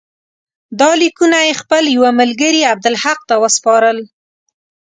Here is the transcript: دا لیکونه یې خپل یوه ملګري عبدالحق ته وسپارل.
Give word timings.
دا 0.79 0.89
لیکونه 1.01 1.37
یې 1.47 1.53
خپل 1.61 1.83
یوه 1.95 2.11
ملګري 2.19 2.61
عبدالحق 2.73 3.19
ته 3.29 3.35
وسپارل. 3.43 3.97